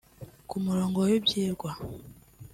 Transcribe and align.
Ku 0.49 0.55
murongo 0.65 0.97
w’ibyigwa 1.07 1.71